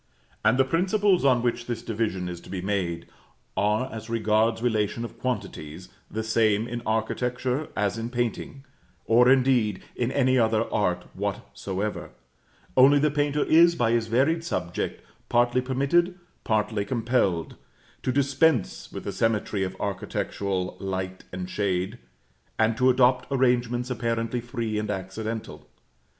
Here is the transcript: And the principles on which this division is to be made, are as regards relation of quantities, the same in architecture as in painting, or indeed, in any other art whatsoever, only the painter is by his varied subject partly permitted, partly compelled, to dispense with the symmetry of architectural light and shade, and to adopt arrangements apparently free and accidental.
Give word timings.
And 0.43 0.57
the 0.57 0.65
principles 0.65 1.23
on 1.23 1.43
which 1.43 1.67
this 1.67 1.83
division 1.83 2.27
is 2.27 2.41
to 2.41 2.49
be 2.49 2.59
made, 2.59 3.05
are 3.55 3.87
as 3.93 4.09
regards 4.09 4.63
relation 4.63 5.05
of 5.05 5.19
quantities, 5.19 5.89
the 6.09 6.23
same 6.23 6.67
in 6.67 6.81
architecture 6.87 7.67
as 7.75 7.99
in 7.99 8.09
painting, 8.09 8.65
or 9.05 9.29
indeed, 9.29 9.83
in 9.95 10.11
any 10.11 10.39
other 10.39 10.63
art 10.73 11.03
whatsoever, 11.13 12.09
only 12.75 12.97
the 12.97 13.11
painter 13.11 13.43
is 13.43 13.75
by 13.75 13.91
his 13.91 14.07
varied 14.07 14.43
subject 14.43 15.05
partly 15.29 15.61
permitted, 15.61 16.15
partly 16.43 16.83
compelled, 16.83 17.55
to 18.01 18.11
dispense 18.11 18.91
with 18.91 19.03
the 19.03 19.11
symmetry 19.11 19.63
of 19.63 19.77
architectural 19.79 20.77
light 20.79 21.25
and 21.31 21.47
shade, 21.47 21.99
and 22.57 22.75
to 22.75 22.89
adopt 22.89 23.27
arrangements 23.31 23.91
apparently 23.91 24.41
free 24.41 24.79
and 24.79 24.89
accidental. 24.89 25.69